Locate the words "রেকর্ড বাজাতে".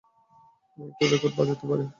1.05-1.65